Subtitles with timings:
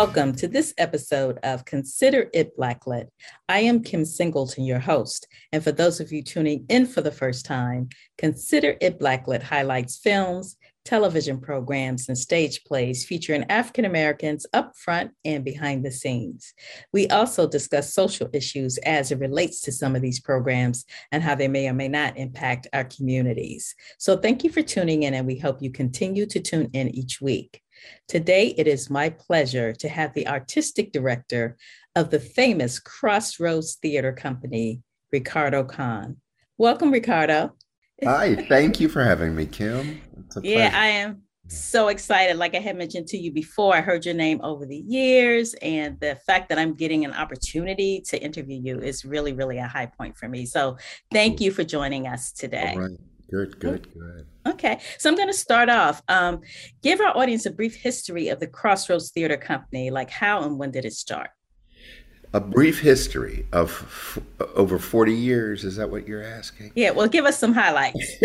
[0.00, 3.08] Welcome to this episode of Consider It Blacklit.
[3.50, 5.26] I am Kim Singleton, your host.
[5.52, 9.98] And for those of you tuning in for the first time, Consider It Blacklit highlights
[9.98, 10.56] films,
[10.86, 16.54] television programs, and stage plays featuring African Americans up front and behind the scenes.
[16.94, 21.34] We also discuss social issues as it relates to some of these programs and how
[21.34, 23.74] they may or may not impact our communities.
[23.98, 27.20] So thank you for tuning in, and we hope you continue to tune in each
[27.20, 27.62] week.
[28.08, 31.56] Today, it is my pleasure to have the artistic director
[31.96, 36.16] of the famous Crossroads Theater Company, Ricardo Khan.
[36.58, 37.54] Welcome, Ricardo.
[38.02, 40.00] Hi, thank you for having me, Kim.
[40.42, 42.36] yeah, I am so excited.
[42.36, 45.98] Like I had mentioned to you before, I heard your name over the years, and
[46.00, 49.86] the fact that I'm getting an opportunity to interview you is really, really a high
[49.86, 50.46] point for me.
[50.46, 50.76] So,
[51.12, 52.72] thank you for joining us today.
[52.74, 52.98] All right.
[53.30, 54.26] Good, good, good.
[54.46, 56.02] Okay, so I'm going to start off.
[56.08, 56.40] Um,
[56.82, 60.70] give our audience a brief history of the Crossroads Theater Company, like how and when
[60.70, 61.30] did it start?
[62.32, 64.20] A brief history of f-
[64.54, 65.64] over 40 years.
[65.64, 66.70] Is that what you're asking?
[66.76, 67.98] Yeah, well, give us some highlights.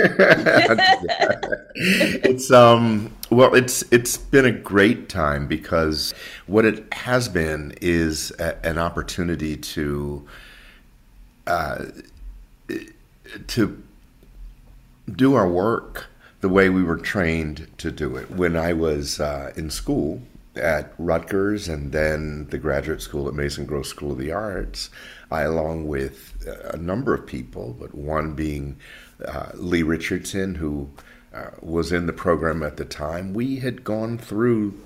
[1.76, 6.14] it's um well, it's it's been a great time because
[6.46, 10.28] what it has been is a, an opportunity to
[11.48, 11.86] uh,
[13.48, 13.84] to
[15.14, 16.08] do our work
[16.42, 18.30] the way we were trained to do it.
[18.32, 20.22] When I was uh, in school
[20.56, 24.90] at Rutgers and then the graduate school at Mason Gross School of the Arts,
[25.32, 28.78] I, along with a number of people, but one being
[29.26, 30.90] uh, Lee Richardson, who
[31.34, 34.80] uh, was in the program at the time, we had gone through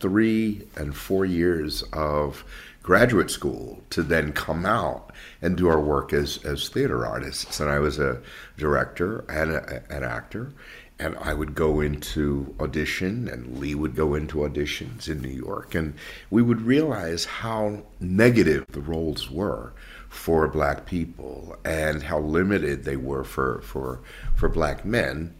[0.00, 2.44] three and four years of
[2.82, 7.60] graduate school to then come out and do our work as, as theater artists.
[7.60, 8.20] And I was a
[8.56, 10.52] director and a, an actor.
[10.98, 15.74] And I would go into audition, and Lee would go into auditions in New York.
[15.74, 15.94] And
[16.30, 19.72] we would realize how negative the roles were
[20.08, 24.00] for black people and how limited they were for, for,
[24.36, 25.34] for black men.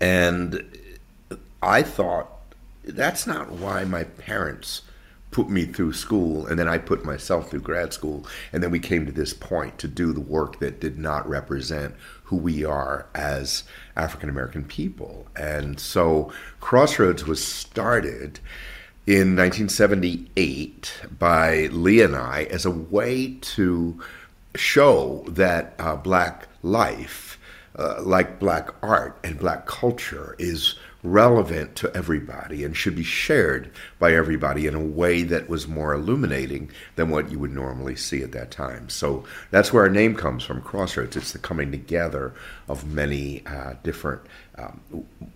[0.00, 0.64] And
[1.60, 2.30] I thought,
[2.84, 4.82] that's not why my parents
[5.32, 8.78] put me through school and then I put myself through grad school and then we
[8.78, 11.94] came to this point to do the work that did not represent
[12.24, 13.64] who we are as
[13.96, 15.26] African American people.
[15.34, 18.38] And so Crossroads was started
[19.06, 24.00] in 1978 by Lee and I as a way to
[24.54, 27.38] show that uh, black life,
[27.76, 33.70] uh, like black art and black culture, is relevant to everybody and should be shared
[33.98, 38.22] by everybody in a way that was more illuminating than what you would normally see
[38.22, 38.88] at that time.
[38.88, 41.16] So that's where our name comes from, Crossroads.
[41.16, 42.32] It's the coming together
[42.68, 44.22] of many uh, different
[44.56, 44.80] um,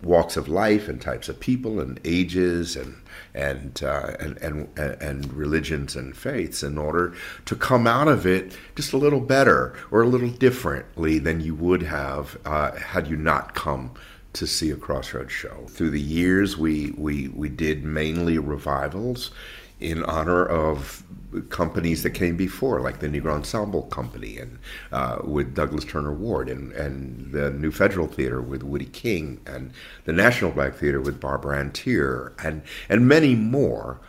[0.03, 2.95] walks of life and types of people and ages and
[3.33, 7.13] and, uh, and and and religions and faiths in order
[7.45, 11.55] to come out of it just a little better or a little differently than you
[11.55, 13.91] would have uh, had you not come
[14.33, 15.65] to see a Crossroads show.
[15.69, 19.31] Through the years, we, we, we did mainly revivals
[19.79, 21.03] in honor of
[21.49, 24.57] companies that came before, like the Negro Ensemble Company and
[24.91, 29.71] uh, with Douglas Turner Ward, and, and the New Federal Theater with Woodie King, and
[30.05, 33.99] the National Black Theater with Barbara Ann Teer, and, and many more.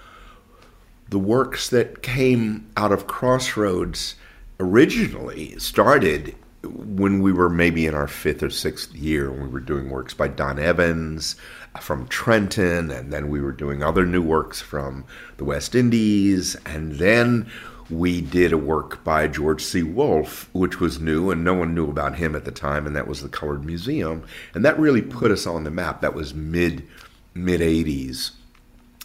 [1.10, 4.14] The works that came out of Crossroads
[4.60, 9.90] originally started when we were maybe in our fifth or sixth year, we were doing
[9.90, 11.36] works by Don Evans
[11.74, 15.04] uh, from Trenton, and then we were doing other new works from
[15.36, 17.48] the West Indies, and then
[17.90, 19.82] we did a work by George C.
[19.82, 23.06] Wolfe, which was new, and no one knew about him at the time, and that
[23.06, 26.00] was the Colored Museum, and that really put us on the map.
[26.00, 26.86] That was mid
[27.34, 28.32] mid '80s,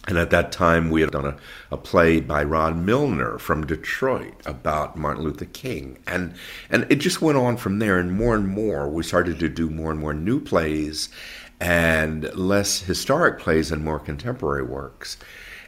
[0.07, 1.37] and at that time, we had done a,
[1.71, 5.97] a, play by Ron Milner from Detroit about Martin Luther King.
[6.07, 6.33] And,
[6.69, 7.97] and it just went on from there.
[7.97, 11.07] And more and more, we started to do more and more new plays
[11.61, 15.15] and less historic plays and more contemporary works.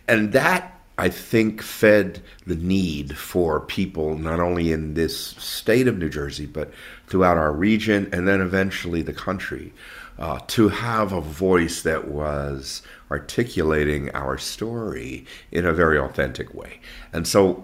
[0.05, 5.97] And that, I think, fed the need for people, not only in this state of
[5.97, 6.73] New Jersey, but
[7.07, 9.71] throughout our region and then eventually the country,
[10.19, 12.81] uh, to have a voice that was
[13.15, 16.79] articulating our story in a very authentic way.
[17.13, 17.63] And so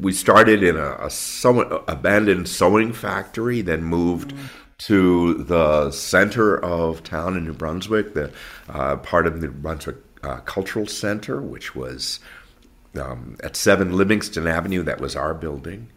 [0.00, 4.48] we started in a, a sew- abandoned sewing factory, then moved mm.
[4.78, 8.30] to the center of town in New Brunswick, the
[8.68, 12.20] uh, part of the Brunswick uh, Cultural Center, which was
[12.94, 14.82] um, at 7 Livingston Avenue.
[14.82, 15.88] That was our building.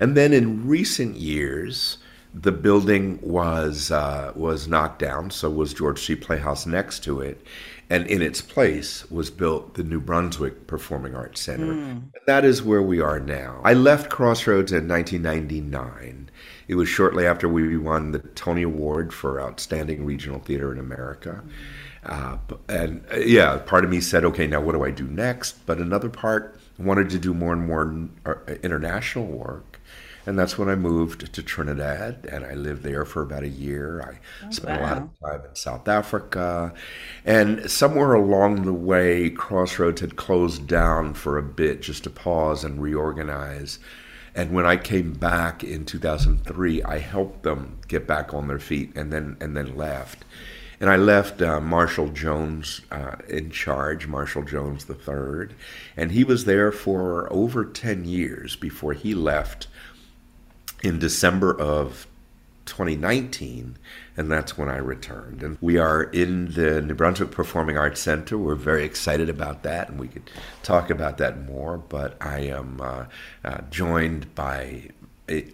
[0.00, 1.98] And then in recent years,
[2.34, 7.44] the building was uh, was knocked down, so was George Street Playhouse next to it,
[7.90, 11.74] and in its place was built the New Brunswick Performing Arts Center.
[11.74, 12.04] Mm.
[12.26, 13.60] That is where we are now.
[13.64, 16.30] I left Crossroads in 1999.
[16.68, 21.42] It was shortly after we won the Tony Award for Outstanding Regional Theater in America.
[22.04, 22.38] Uh,
[22.68, 25.64] and uh, yeah, part of me said, okay, now what do I do next?
[25.66, 29.71] But another part wanted to do more and more uh, international work.
[30.24, 34.00] And that's when I moved to Trinidad, and I lived there for about a year.
[34.02, 34.86] I oh, spent wow.
[34.86, 36.72] a lot of time in South Africa.
[37.24, 42.62] And somewhere along the way, Crossroads had closed down for a bit just to pause
[42.62, 43.80] and reorganize.
[44.34, 48.96] And when I came back in 2003, I helped them get back on their feet
[48.96, 50.24] and then, and then left.
[50.80, 55.54] And I left uh, Marshall Jones uh, in charge, Marshall Jones III,
[55.96, 59.68] and he was there for over 10 years before he left
[60.82, 62.06] in December of
[62.66, 63.76] 2019,
[64.16, 65.42] and that's when I returned.
[65.42, 68.38] And we are in the New Brunswick Performing Arts Center.
[68.38, 70.30] We're very excited about that, and we could
[70.62, 71.76] talk about that more.
[71.76, 73.06] But I am uh,
[73.44, 74.90] uh, joined by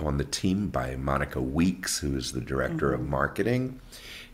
[0.00, 3.02] on the team by Monica Weeks, who is the director mm-hmm.
[3.02, 3.80] of marketing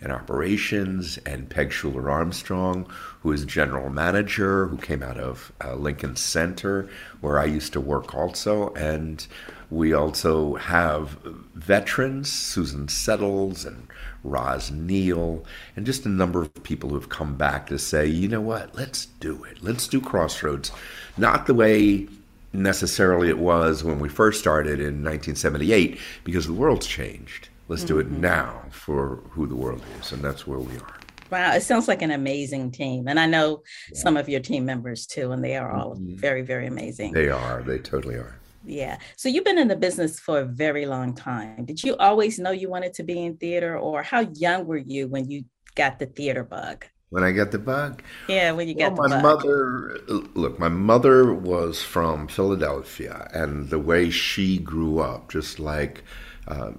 [0.00, 2.86] and operations, and Peg Schuler Armstrong,
[3.22, 6.88] who is general manager, who came out of uh, Lincoln Center,
[7.20, 9.26] where I used to work also, and
[9.70, 11.18] we also have
[11.54, 13.88] veterans, Susan Settles and
[14.22, 15.44] Roz Neal,
[15.76, 18.74] and just a number of people who have come back to say, you know what,
[18.74, 19.62] let's do it.
[19.62, 20.70] Let's do Crossroads.
[21.16, 22.08] Not the way
[22.52, 27.48] necessarily it was when we first started in 1978, because the world's changed.
[27.68, 27.88] Let's mm-hmm.
[27.88, 28.20] do it mm-hmm.
[28.20, 30.98] now for who the world is, and that's where we are.
[31.30, 33.08] Wow, it sounds like an amazing team.
[33.08, 33.98] And I know yeah.
[33.98, 36.16] some of your team members too, and they are all mm-hmm.
[36.16, 37.12] very, very amazing.
[37.12, 38.38] They are, they totally are.
[38.64, 38.98] Yeah.
[39.16, 41.64] So you've been in the business for a very long time.
[41.64, 45.08] Did you always know you wanted to be in theater, or how young were you
[45.08, 45.44] when you
[45.74, 46.86] got the theater bug?
[47.10, 48.02] When I got the bug?
[48.28, 49.44] Yeah, when you got well, my bug.
[49.44, 49.98] mother.
[50.34, 56.02] Look, my mother was from Philadelphia, and the way she grew up, just like
[56.48, 56.72] uh,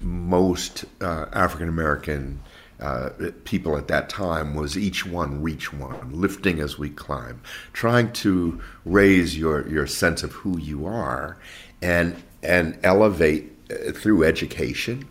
[0.00, 2.40] most uh, African American
[2.80, 3.10] uh,
[3.44, 7.40] people at that time was each one reach one, lifting as we climb,
[7.72, 11.36] trying to raise your, your sense of who you are
[11.82, 15.06] and, and elevate uh, through education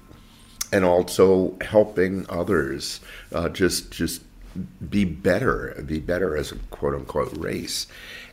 [0.72, 3.00] and also helping others
[3.34, 4.22] uh, just, just
[4.90, 7.88] be better, be better as a quote unquote race.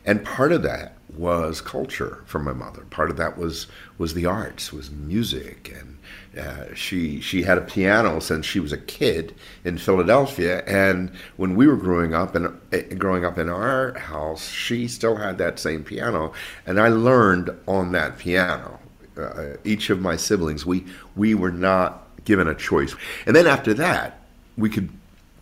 [0.05, 2.85] And part of that was culture for my mother.
[2.89, 3.67] Part of that was
[3.97, 5.97] was the arts, was music, and
[6.39, 9.35] uh, she she had a piano since she was a kid
[9.65, 10.63] in Philadelphia.
[10.65, 15.17] And when we were growing up and uh, growing up in our house, she still
[15.17, 16.31] had that same piano,
[16.65, 18.79] and I learned on that piano.
[19.17, 20.85] Uh, each of my siblings, we
[21.15, 24.21] we were not given a choice, and then after that,
[24.57, 24.89] we could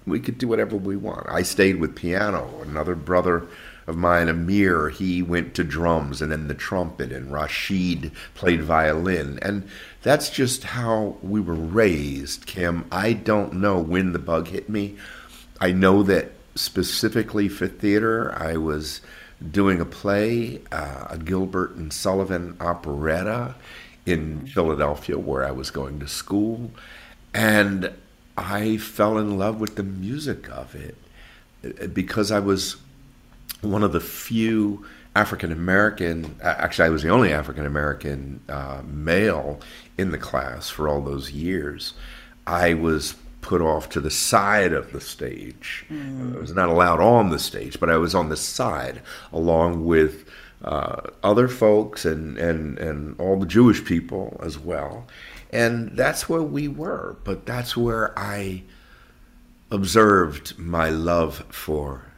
[0.06, 1.28] we could do whatever we want.
[1.30, 2.62] I stayed with piano.
[2.62, 3.48] Another brother
[3.88, 9.40] of mine, Amir, he went to drums and then the trumpet, and Rashid played violin.
[9.42, 9.68] And
[10.02, 12.86] that's just how we were raised, Kim.
[12.92, 14.96] I don't know when the bug hit me.
[15.60, 19.02] I know that specifically for theater, I was
[19.52, 23.56] doing a play, uh, a Gilbert and Sullivan operetta
[24.06, 26.72] in Philadelphia, where I was going to school.
[27.34, 27.92] And
[28.38, 32.78] I fell in love with the music of it because I was
[33.62, 39.62] one of the few African American, actually, I was the only African American uh, male
[39.98, 41.94] in the class for all those years.
[42.46, 45.86] I was put off to the side of the stage.
[45.90, 46.36] Mm.
[46.36, 49.02] I was not allowed on the stage, but I was on the side
[49.32, 50.28] along with
[50.64, 55.08] uh, other folks and, and, and all the Jewish people as well.
[55.56, 58.64] And that's where we were, but that's where I
[59.72, 62.12] observed my love for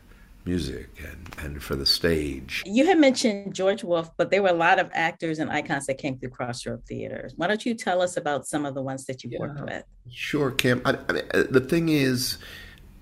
[0.44, 2.64] music and, and for the stage.
[2.66, 6.00] You had mentioned George Wolfe, but there were a lot of actors and icons that
[6.00, 7.30] came through Crossroad Theater.
[7.36, 9.84] Why don't you tell us about some of the ones that you yeah, worked with?
[10.12, 10.82] Sure, Kim.
[10.84, 12.40] I, I mean, uh, the thing is,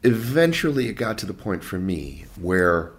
[0.03, 2.91] eventually it got to the point for me where,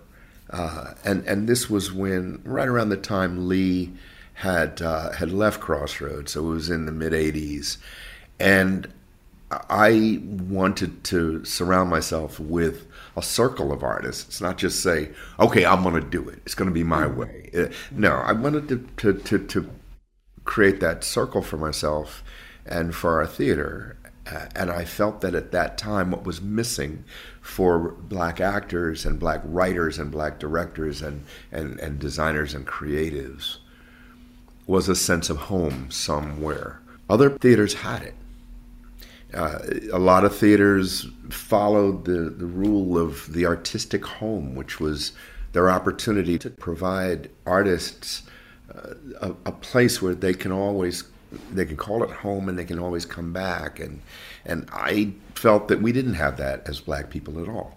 [0.48, 3.92] uh, and and this was when right around the time Lee
[4.36, 7.78] had uh, had left Crossroads, so it was in the mid '80s,
[8.38, 8.92] and
[9.50, 14.24] I wanted to surround myself with a circle of artists.
[14.26, 16.40] It's not just say, okay, I'm going to do it.
[16.44, 17.18] It's going to be my mm-hmm.
[17.18, 17.50] way.
[17.56, 19.70] Uh, no, I wanted to, to, to, to,
[20.44, 22.22] create that circle for myself
[22.64, 23.96] and for our theater.
[24.54, 27.04] And I felt that at that time, what was missing
[27.40, 33.58] for black actors and black writers and black directors and, and, and designers and creatives
[34.66, 38.14] was a sense of home somewhere Other theaters had it.
[39.32, 39.58] Uh,
[39.92, 45.12] a lot of theaters followed the, the rule of the artistic home, which was
[45.52, 48.22] their opportunity to provide artists
[48.74, 51.04] uh, a, a, place where they can always
[51.52, 54.00] they can call it home and they can always come back and
[54.44, 57.76] and I felt that we didn't have that as black people at all.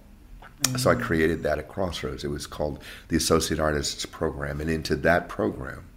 [0.63, 0.77] Mm-hmm.
[0.77, 1.01] So I mm.
[1.01, 2.23] created that at Crossroads.
[2.23, 5.88] It was called the Associate Artists Program and into that program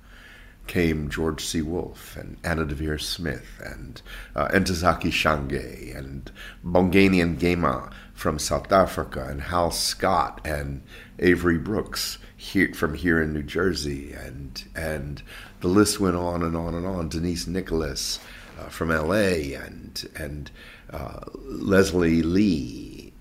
[0.66, 1.60] came George C.
[1.62, 4.00] Wolfe and Anna Deavere Smith and
[4.34, 6.30] uh, Ntozake Shange and
[6.64, 10.82] Mbongeni Ngema from South Africa and Hal Scott and
[11.18, 15.22] Avery Brooks here, from here in New Jersey and and
[15.60, 17.08] the list went on and on and on.
[17.08, 18.18] Denise Nicholas
[18.58, 19.54] uh, from L.A.
[19.54, 20.50] and and
[20.90, 23.12] uh, Leslie Lee.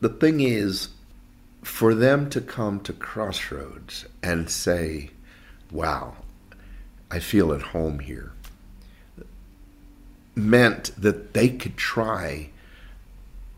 [0.00, 0.88] The thing is,
[1.62, 5.10] for them to come to Crossroads and say,
[5.70, 6.16] "Wow,
[7.12, 8.32] I feel at home here,
[10.34, 12.48] meant that they could try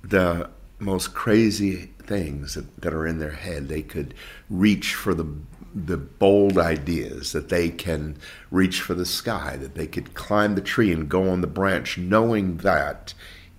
[0.02, 3.68] the most crazy things that, that are in their head.
[3.68, 4.12] They could
[4.50, 5.26] reach for the
[5.75, 8.16] the bold ideas that they can
[8.52, 11.99] reach for the sky, that they could climb the tree and go on the branch,
[11.99, 13.12] knowing that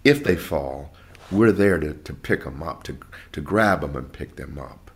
[0.06, 0.94] if they fall,
[1.30, 2.98] we're there to, to pick them up, to,
[3.34, 4.92] to grab them and pick them up.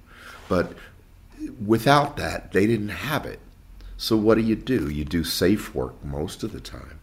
[0.47, 0.73] But
[1.65, 3.41] without that, they didn't have it.
[4.01, 4.89] So what do you do?
[4.89, 7.01] You do safe work most of the time.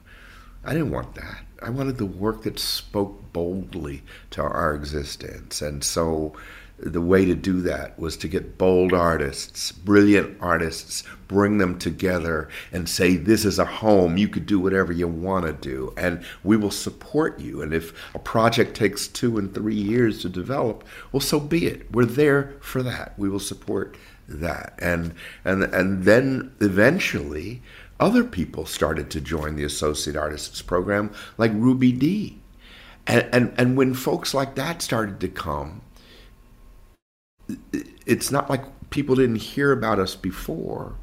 [0.65, 1.45] I didn't want that.
[1.63, 5.61] I wanted the work that spoke boldly to our existence.
[5.61, 6.33] And so
[6.79, 12.49] the way to do that was to get bold artists, brilliant artists, bring them together
[12.73, 14.17] and say, This is a home.
[14.17, 17.61] You could do whatever you want to do, and we will support you.
[17.61, 21.93] And if a project takes two and three years to develop, well, so be it.
[21.93, 23.19] We're there for that.
[23.19, 24.75] We will support that.
[24.79, 25.15] And
[25.45, 27.63] and and then eventually
[28.01, 32.43] other people started to join the associate artists program like Ruby Dee
[33.07, 35.83] And and and when folks like that started to come,
[38.07, 40.97] it's not like people didn't hear about us before.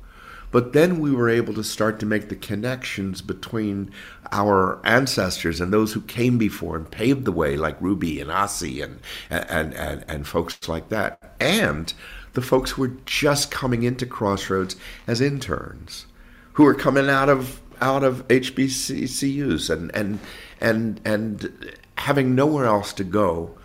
[0.52, 3.90] But then we were able to start to make the connections between
[4.32, 8.84] our ancestors and those who came before and paved the way, like Ruby and Ossie
[8.84, 9.00] and
[9.32, 11.20] and and, and folks like that.
[11.40, 11.92] And
[12.34, 14.76] the folks who were just coming into Crossroads
[15.08, 16.06] as interns,
[16.54, 20.20] who were coming out of out of HBCUs and and
[20.62, 23.56] and and having nowhere else to go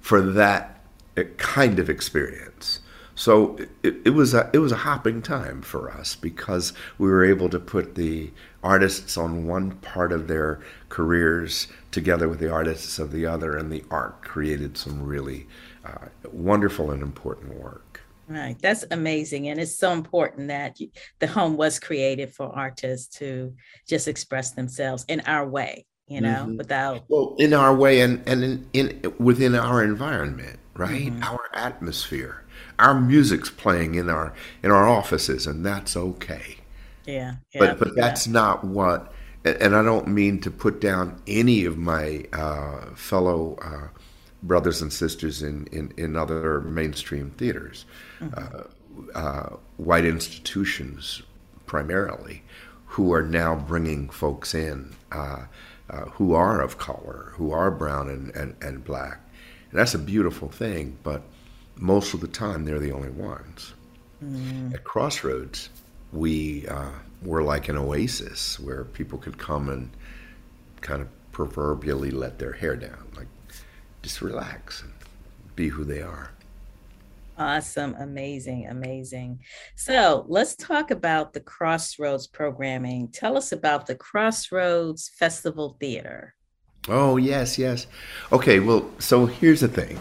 [0.00, 0.82] for that
[1.36, 2.80] kind of experience.
[3.14, 7.24] So it, it, was a it was a hopping time for us because we were
[7.24, 8.30] able to put the
[8.62, 13.72] artists on one part of their careers together with the artists of the other, and
[13.72, 15.48] the art created some really
[15.84, 17.87] uh, wonderful and important work.
[18.28, 18.56] Right.
[18.60, 19.48] That's amazing.
[19.48, 20.78] And it's so important that
[21.18, 23.54] the home was created for artists to
[23.86, 26.56] just express themselves in our way, you know, mm-hmm.
[26.58, 31.12] without well, in our way and, and in, in within our environment, right?
[31.12, 31.22] Mm-hmm.
[31.22, 32.44] Our atmosphere.
[32.78, 36.56] Our music's playing in our in our offices and that's okay.
[37.06, 37.36] Yeah.
[37.54, 39.12] yeah but but that's not what
[39.44, 43.98] and I don't mean to put down any of my uh, fellow uh,
[44.42, 47.86] brothers and sisters in, in, in other mainstream theaters,
[48.20, 48.56] mm-hmm.
[49.14, 51.22] uh, uh, white institutions
[51.66, 52.42] primarily,
[52.86, 55.44] who are now bringing folks in uh,
[55.90, 59.20] uh, who are of color, who are brown and, and, and black.
[59.70, 61.22] And that's a beautiful thing, but
[61.76, 63.72] most of the time they're the only ones.
[64.22, 64.74] Mm.
[64.74, 65.70] At Crossroads,
[66.12, 66.90] we uh,
[67.22, 69.90] were like an oasis where people could come and
[70.80, 73.06] kind of proverbially let their hair down.
[73.16, 73.28] Like
[74.02, 74.92] just relax and
[75.56, 76.32] be who they are.
[77.38, 79.38] Awesome, amazing, amazing.
[79.76, 83.08] So let's talk about the Crossroads programming.
[83.08, 86.34] Tell us about the Crossroads Festival Theater.
[86.88, 87.86] Oh, yes, yes.
[88.32, 90.00] Okay, well, so here's the thing.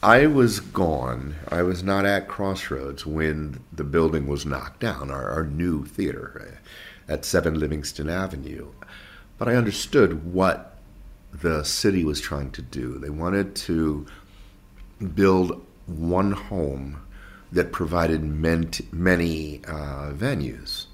[0.00, 1.34] I was gone.
[1.48, 6.58] I was not at Crossroads when the building was knocked down, our, our new theater
[7.08, 8.68] uh, at 7 Livingston Avenue.
[9.38, 10.78] But I understood what
[11.32, 12.98] the city was trying to do.
[12.98, 14.06] They wanted to
[15.14, 17.02] build one home
[17.52, 20.86] that provided many uh, venues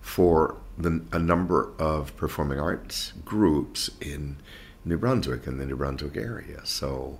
[0.00, 4.36] for the, a number of performing arts groups in
[4.84, 6.60] New Brunswick and the New Brunswick area.
[6.64, 7.18] So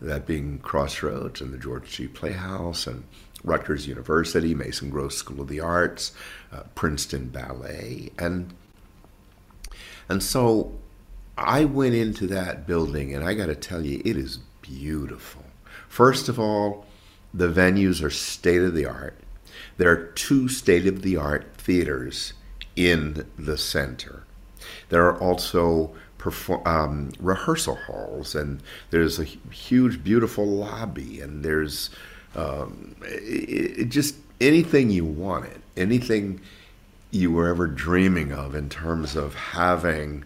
[0.00, 3.04] that being Crossroads and the George Street Playhouse and
[3.42, 6.12] Rutgers University, Mason Gross School of the Arts,
[6.52, 8.52] uh, Princeton Ballet, and
[10.08, 10.72] and so
[11.38, 15.39] I went into that building, and I got to tell you, it is beautiful.
[15.90, 16.86] First of all,
[17.34, 19.18] the venues are state of the art.
[19.76, 22.32] There are two state of the art theaters
[22.76, 24.22] in the center.
[24.88, 31.90] There are also perform, um, rehearsal halls, and there's a huge, beautiful lobby, and there's
[32.36, 36.40] um, it, it just anything you wanted, anything
[37.10, 40.24] you were ever dreaming of in terms of having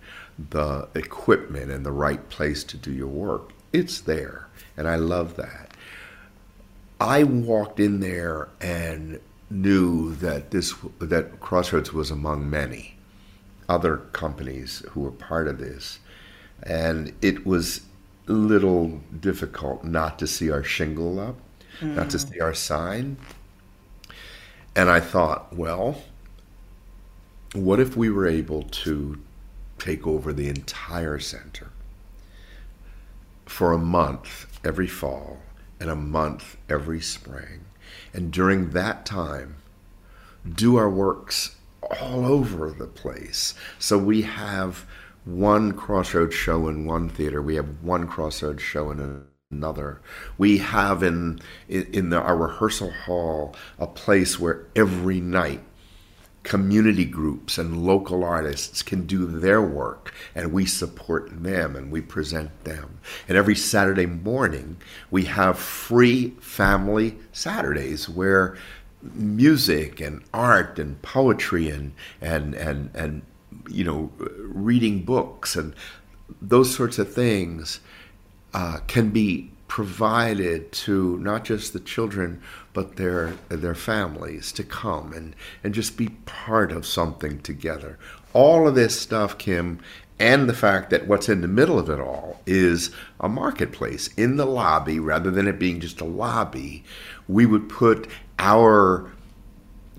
[0.50, 3.53] the equipment and the right place to do your work.
[3.74, 5.72] It's there, and I love that.
[7.00, 9.18] I walked in there and
[9.50, 12.96] knew that this that Crossroads was among many
[13.68, 15.98] other companies who were part of this,
[16.62, 17.80] and it was
[18.28, 21.36] a little difficult not to see our shingle up,
[21.80, 21.96] mm.
[21.96, 22.30] not to mm.
[22.30, 23.16] see our sign.
[24.76, 26.00] And I thought, well,
[27.54, 29.20] what if we were able to
[29.78, 31.72] take over the entire center
[33.54, 35.38] for a month every fall
[35.78, 37.64] and a month every spring?
[38.12, 39.56] And during that time,
[40.48, 41.54] do our works
[42.00, 43.54] all over the place.
[43.78, 44.86] So we have
[45.24, 50.00] one crossroads show in one theater, we have one crossroads show in another.
[50.36, 55.62] We have in in the, our rehearsal hall a place where every night
[56.44, 62.00] community groups and local artists can do their work and we support them and we
[62.00, 63.00] present them.
[63.28, 64.76] And every Saturday morning
[65.10, 68.56] we have free family Saturdays where
[69.14, 73.22] music and art and poetry and and and and
[73.68, 75.74] you know reading books and
[76.40, 77.80] those sorts of things
[78.54, 82.40] uh, can be provided to not just the children
[82.74, 87.98] but their their families to come and and just be part of something together.
[88.34, 89.80] All of this stuff kim
[90.18, 94.08] and the fact that what's in the middle of it all is a marketplace.
[94.16, 96.84] In the lobby rather than it being just a lobby
[97.26, 99.10] we would put our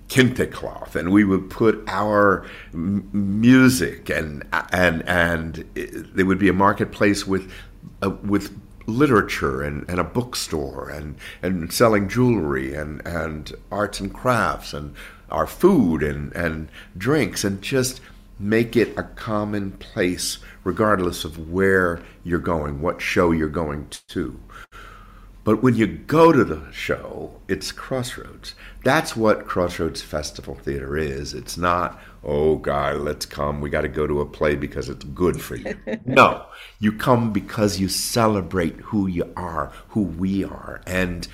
[0.07, 6.37] kente cloth and we would put our m- music and and and it, there would
[6.37, 7.51] be a marketplace with
[8.03, 8.55] uh, with
[8.87, 14.93] literature and, and a bookstore and, and selling jewelry and, and arts and crafts and
[15.29, 18.01] our food and, and drinks and just
[18.39, 24.39] make it a common place regardless of where you're going, what show you're going to.
[25.43, 28.55] But when you go to the show, it's Crossroads.
[28.83, 31.35] That's what Crossroads Festival Theater is.
[31.35, 33.61] It's not, oh, God, let's come.
[33.61, 35.75] We got to go to a play because it's good for you.
[36.05, 36.45] no,
[36.79, 40.81] you come because you celebrate who you are, who we are.
[40.85, 41.27] And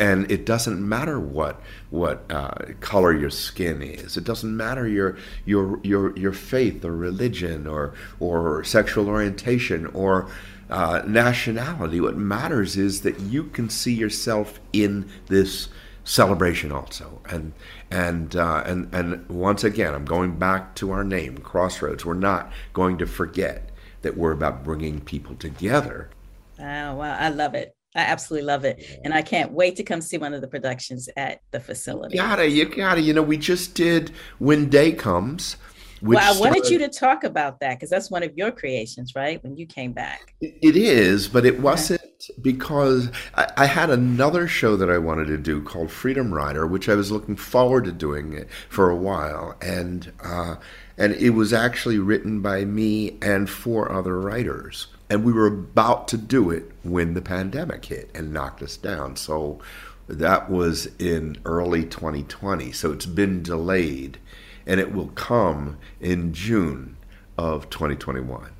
[0.00, 4.16] and it doesn't matter what what uh, color your skin is.
[4.16, 10.30] It doesn't matter your your your your faith or religion or or sexual orientation or
[10.70, 12.00] uh, nationality.
[12.00, 15.68] What matters is that you can see yourself in this
[16.04, 17.20] celebration also.
[17.28, 17.52] And
[17.90, 22.04] and uh, and and once again, I'm going back to our name, Crossroads.
[22.04, 23.70] We're not going to forget
[24.02, 26.10] that we're about bringing people together.
[26.58, 27.74] Oh, wow, I love it.
[27.96, 31.08] I absolutely love it, and I can't wait to come see one of the productions
[31.16, 32.14] at the facility.
[32.16, 33.00] You gotta, you gotta.
[33.00, 35.56] You know, we just did When Day Comes,
[36.02, 39.14] well, I wanted started, you to talk about that because that's one of your creations,
[39.14, 39.42] right?
[39.42, 40.34] When you came back.
[40.40, 42.00] It is, but it wasn't
[42.40, 46.88] because I, I, had another show that I wanted to do called Freedom Rider, which
[46.88, 50.56] I was looking forward to doing for a while, and uh,
[50.98, 56.08] and it was actually written by me and four other writers, and we were about
[56.08, 59.16] to do it when the pandemic hit and knocked us down.
[59.16, 59.60] So
[60.08, 62.72] that was in early 2020.
[62.72, 64.18] So it's been delayed
[64.66, 66.96] and it will come in June
[67.38, 68.50] of 2021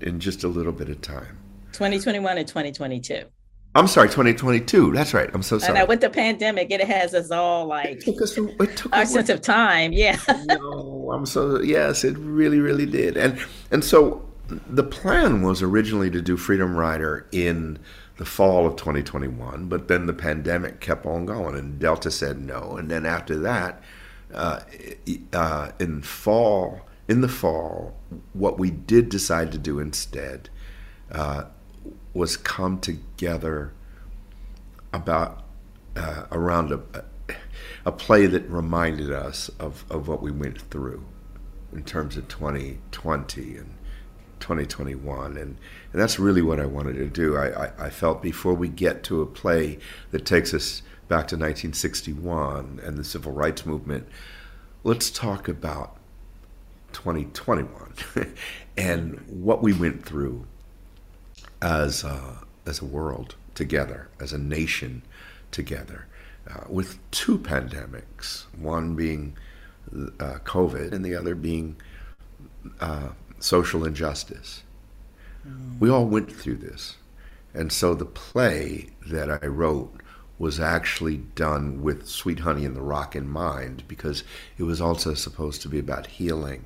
[0.00, 1.38] in just a little bit of time.
[1.72, 3.24] 2021 and 2022.
[3.74, 4.92] I'm sorry, 2022.
[4.92, 5.30] That's right.
[5.32, 5.78] I'm so sorry.
[5.78, 9.04] And with the pandemic, it has us all like it took us, it took our
[9.04, 9.92] sense of time.
[9.92, 10.18] Yeah.
[10.46, 13.16] no, I'm so yes, it really, really did.
[13.16, 13.38] And
[13.70, 17.78] and so the plan was originally to do Freedom Rider in
[18.16, 22.76] the fall of 2021, but then the pandemic kept on going, and Delta said no.
[22.76, 23.80] And then after that,
[24.34, 24.60] uh,
[25.32, 27.96] uh, in fall, in the fall,
[28.32, 30.50] what we did decide to do instead
[31.10, 31.44] uh,
[32.12, 33.72] was come together
[34.92, 35.44] about
[35.96, 37.04] uh, around a,
[37.84, 41.04] a play that reminded us of, of what we went through
[41.72, 43.74] in terms of 2020 and
[44.40, 45.58] 2021 and, and
[45.92, 47.36] that's really what I wanted to do.
[47.36, 49.78] I, I, I felt before we get to a play
[50.10, 54.06] that takes us back to 1961 and the civil rights movement,
[54.84, 55.96] let's talk about
[56.92, 57.94] 2021
[58.76, 60.46] and what we went through
[61.62, 65.02] as a, as a world together, as a nation
[65.50, 66.06] together,
[66.48, 69.36] uh, with two pandemics, one being
[70.20, 71.76] uh, COVID and the other being
[72.80, 73.08] uh,
[73.40, 74.62] social injustice.
[75.46, 75.78] Mm.
[75.78, 76.96] We all went through this.
[77.54, 79.97] And so the play that I wrote
[80.38, 84.22] was actually done with Sweet Honey in the Rock in mind because
[84.56, 86.64] it was also supposed to be about healing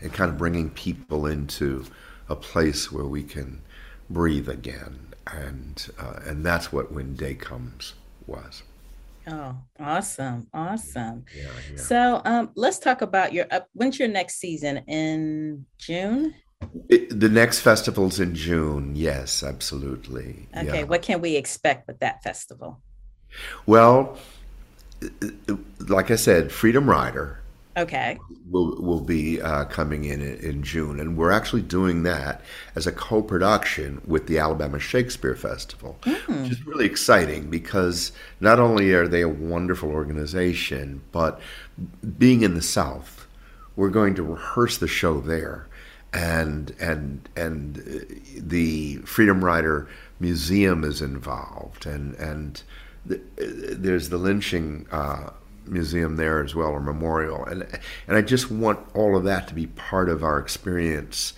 [0.00, 1.84] and kind of bringing people into
[2.28, 3.62] a place where we can
[4.10, 5.08] breathe again.
[5.32, 7.94] And, uh, and that's what When Day Comes
[8.26, 8.64] was.
[9.28, 10.48] Oh, awesome.
[10.52, 11.24] Awesome.
[11.36, 11.76] Yeah, yeah.
[11.76, 14.78] So um, let's talk about your, uh, when's your next season?
[14.88, 16.34] In June?
[16.88, 18.96] It, the next festival's in June.
[18.96, 20.48] Yes, absolutely.
[20.56, 20.78] Okay.
[20.78, 20.82] Yeah.
[20.84, 22.80] What can we expect with that festival?
[23.66, 24.18] Well,
[25.88, 27.38] like I said, Freedom Rider.
[27.76, 28.18] Okay.
[28.50, 32.42] Will will be uh, coming in in June, and we're actually doing that
[32.76, 36.42] as a co-production with the Alabama Shakespeare Festival, mm.
[36.42, 41.40] which is really exciting because not only are they a wonderful organization, but
[42.18, 43.26] being in the South,
[43.74, 45.66] we're going to rehearse the show there,
[46.12, 47.76] and and and
[48.36, 49.88] the Freedom Rider
[50.20, 52.62] Museum is involved, and and
[53.06, 55.30] the, there's the lynching uh,
[55.66, 57.62] museum there as well, or memorial, and
[58.06, 61.34] and I just want all of that to be part of our experience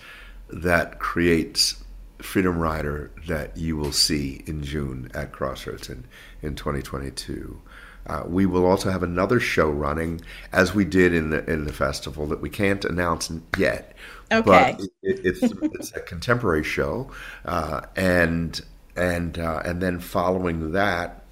[0.49, 1.83] that creates
[2.19, 6.05] Freedom Rider that you will see in June at Crossroads in
[6.41, 7.61] in 2022.
[8.07, 11.73] Uh, we will also have another show running, as we did in the in the
[11.73, 13.95] festival, that we can't announce yet.
[14.31, 14.75] Okay.
[14.77, 17.09] But it, it, it's it's a contemporary show,
[17.45, 18.59] uh, and
[18.95, 21.24] and uh, and then following that,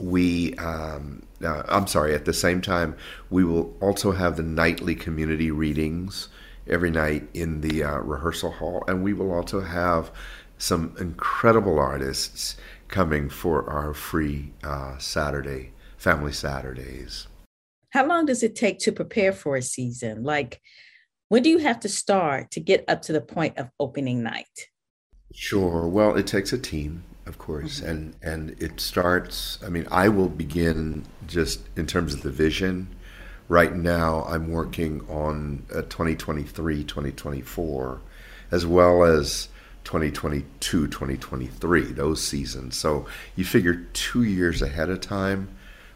[0.00, 2.14] we um, uh, I'm sorry.
[2.14, 2.96] At the same time,
[3.30, 6.28] we will also have the nightly community readings
[6.66, 10.10] every night in the uh, rehearsal hall, and we will also have
[10.58, 12.56] some incredible artists
[12.88, 17.26] coming for our free uh, Saturday family Saturdays.
[17.90, 20.22] How long does it take to prepare for a season?
[20.22, 20.60] Like,
[21.28, 24.68] when do you have to start to get up to the point of opening night?
[25.32, 25.86] Sure.
[25.86, 27.88] Well, it takes a team of course, mm-hmm.
[27.88, 29.58] and and it starts.
[29.64, 32.88] I mean, I will begin just in terms of the vision.
[33.48, 38.00] Right now, I'm working on 2023, 2024,
[38.50, 39.48] as well as
[39.84, 42.76] 2022, 2023, those seasons.
[42.76, 45.48] So you figure two years ahead of time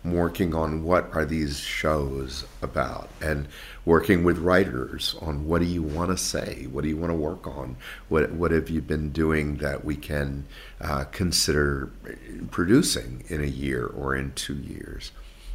[0.05, 3.49] working on what are these shows about and
[3.87, 7.17] working with writers on what do you want to say what do you want to
[7.17, 7.75] work on
[8.09, 10.45] what what have you been doing that we can
[10.81, 11.91] uh, consider
[12.51, 15.13] producing in a year or in two years.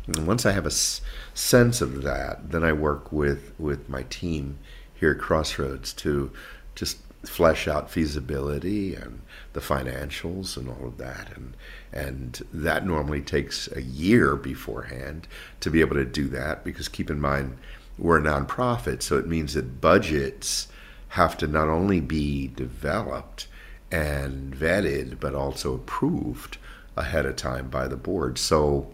[0.08, 1.02] And once I have a s-
[1.34, 4.58] sense of that then I work with with my team
[4.94, 6.32] here at Crossroads to
[6.76, 9.21] just flesh out feasibility and
[9.53, 11.36] the financials and all of that.
[11.36, 11.55] And
[11.91, 15.27] and that normally takes a year beforehand
[15.60, 17.58] to be able to do that because keep in mind
[17.97, 20.67] we're a nonprofit so it means that budgets
[21.10, 23.47] have to not only be developed
[23.91, 26.58] and vetted but also approved
[26.95, 28.38] ahead of time by the board.
[28.38, 28.91] So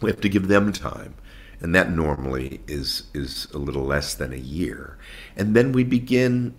[0.00, 1.14] we have to give them time
[1.60, 4.96] and that normally is is a little less than a year.
[5.36, 6.54] And then we begin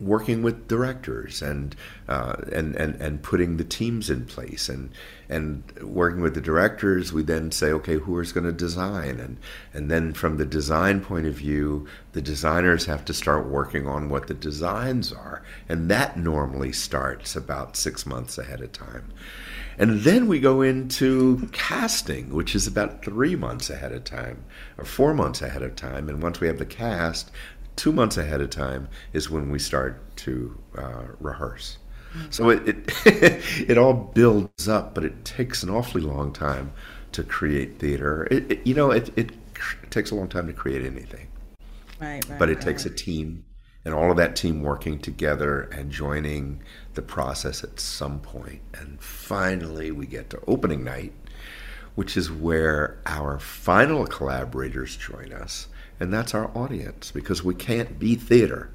[0.00, 1.74] working with directors and
[2.08, 4.90] uh, and and and putting the teams in place and
[5.28, 9.18] and working with the directors we then say okay who is going to design?
[9.18, 9.38] And
[9.72, 14.08] and then from the design point of view the designers have to start working on
[14.08, 15.42] what the designs are.
[15.68, 19.12] And that normally starts about 6 months ahead of time.
[19.78, 24.44] And then we go into casting, which is about three months ahead of time
[24.76, 26.08] or four months ahead of time.
[26.08, 27.30] And once we have the cast,
[27.78, 31.78] two months ahead of time is when we start to uh, rehearse.
[32.12, 32.30] Mm-hmm.
[32.30, 32.90] So it, it,
[33.70, 36.72] it all builds up, but it takes an awfully long time
[37.12, 38.26] to create theater.
[38.30, 39.30] It, it, you know, it, it
[39.90, 41.28] takes a long time to create anything.
[42.00, 42.38] Right, right.
[42.38, 42.64] But it right.
[42.64, 43.44] takes a team
[43.84, 46.62] and all of that team working together and joining
[46.94, 48.60] the process at some point.
[48.74, 51.12] And finally, we get to opening night,
[51.94, 55.68] which is where our final collaborators join us
[56.00, 58.70] and that's our audience because we can't be theater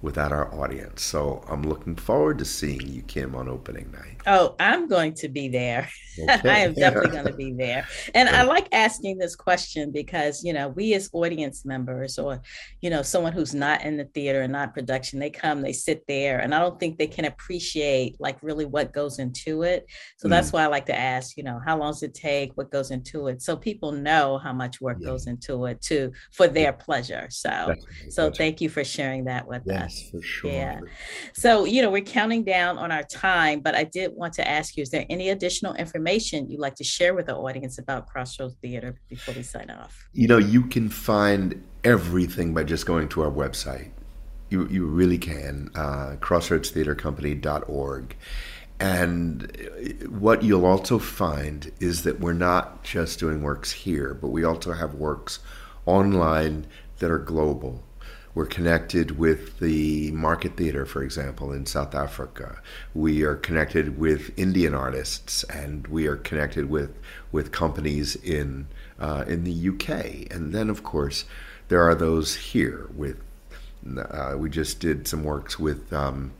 [0.00, 1.02] without our audience.
[1.02, 4.18] So I'm looking forward to seeing you, Kim, on opening night.
[4.26, 5.88] Oh, I'm going to be there.
[6.18, 6.40] Okay.
[6.48, 7.86] I am definitely going to be there.
[8.14, 12.40] And I like asking this question because, you know, we as audience members or,
[12.80, 16.04] you know, someone who's not in the theater and not production, they come, they sit
[16.06, 19.86] there, and I don't think they can appreciate like really what goes into it.
[20.18, 20.30] So mm.
[20.30, 22.52] that's why I like to ask, you know, how long does it take?
[22.56, 23.42] What goes into it?
[23.42, 25.08] So people know how much work yeah.
[25.08, 27.26] goes into it too for their pleasure.
[27.30, 27.74] So,
[28.10, 29.87] so thank you for sharing that with us.
[29.88, 30.50] Yes, for sure.
[30.50, 30.80] Yeah.
[31.32, 34.76] So, you know, we're counting down on our time, but I did want to ask
[34.76, 38.56] you, is there any additional information you'd like to share with the audience about Crossroads
[38.60, 40.08] Theater before we sign off?
[40.12, 43.90] You know, you can find everything by just going to our website.
[44.50, 45.70] You, you really can.
[45.74, 48.16] Uh, crossroadstheatercompany.org.
[48.80, 54.44] And what you'll also find is that we're not just doing works here, but we
[54.44, 55.40] also have works
[55.86, 56.66] online
[56.98, 57.82] that are global.
[58.38, 62.62] We're connected with the Market Theatre, for example, in South Africa.
[62.94, 66.94] We are connected with Indian artists, and we are connected with,
[67.32, 68.68] with companies in,
[69.00, 70.32] uh, in the UK.
[70.32, 71.24] And then, of course,
[71.66, 73.20] there are those here with
[73.98, 76.30] uh, we just did some works with um,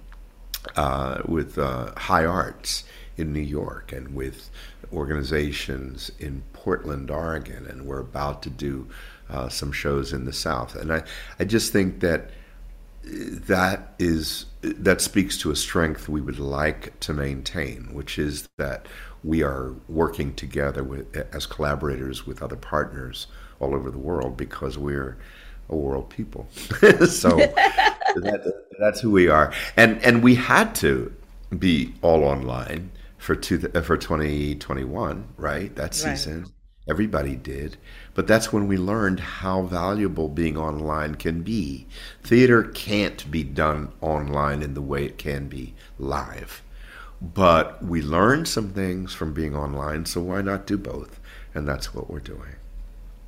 [0.77, 2.85] uh, with uh, High Arts
[3.17, 4.51] in New York and with
[4.93, 8.87] organizations in Portland, Oregon, and we're about to do
[9.31, 10.75] uh, some shows in the South.
[10.75, 11.03] And I,
[11.39, 12.31] I just think that
[13.05, 18.87] that is that speaks to a strength we would like to maintain, which is that
[19.25, 23.27] we are working together with as collaborators with other partners
[23.61, 25.17] all over the world because we're
[25.69, 26.49] a world people.
[27.07, 27.37] so
[28.17, 31.15] that, that's who we are, and and we had to
[31.59, 35.75] be all online for two for twenty twenty one, right?
[35.77, 36.51] That season, right.
[36.89, 37.77] Everybody did,
[38.15, 41.87] but that's when we learned how valuable being online can be.
[42.23, 46.63] Theater can't be done online in the way it can be live,
[47.21, 50.07] but we learned some things from being online.
[50.07, 51.21] So why not do both?
[51.55, 52.57] And that's what we're doing.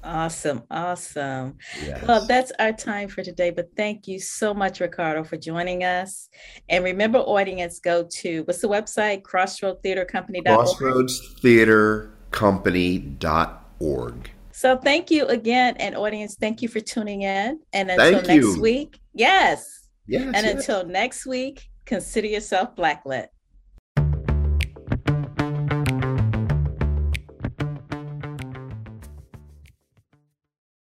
[0.03, 0.63] Awesome.
[0.71, 1.59] Awesome.
[1.85, 2.03] Yes.
[2.07, 3.51] Well, that's our time for today.
[3.51, 6.31] But thank you so much, Ricardo, for joining us.
[6.71, 9.21] And remember, audience, go to what's the website?
[9.23, 11.91] Crossroadstheatercompany.org.
[12.31, 14.31] Crossroadstheatercompany.org.
[14.53, 15.77] So thank you again.
[15.79, 17.61] And audience, thank you for tuning in.
[17.73, 18.61] And until thank next you.
[18.61, 19.89] week, yes.
[20.07, 20.33] Yes.
[20.35, 20.55] And yes.
[20.55, 23.29] until next week, consider yourself blacklit.